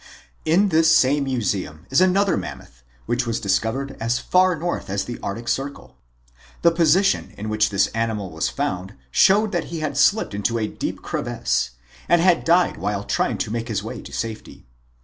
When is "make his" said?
13.51-13.83